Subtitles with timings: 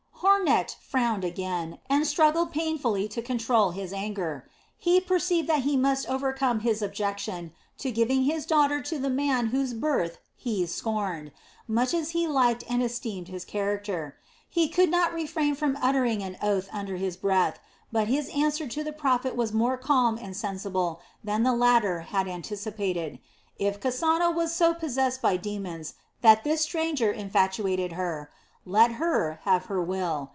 [0.23, 4.47] Hornecht frowned again, and struggled painfully to control his anger.
[4.77, 9.47] He perceived that he must overcome his objection to giving his daughter to the man
[9.47, 11.31] whose birth he scorned,
[11.67, 14.15] much as he liked and esteemed his character.
[14.47, 17.59] He could not refrain from uttering an oath under his breath,
[17.91, 22.27] but his answer to the prophet was more calm and sensible than the latter had
[22.27, 23.17] anticipated.
[23.57, 28.29] If Kasana was so possessed by demons that this stranger infatuated her,
[28.63, 30.29] let her have her will.